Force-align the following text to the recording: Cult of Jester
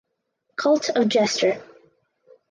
Cult 0.55 0.89
of 0.95 1.09
Jester 1.09 1.61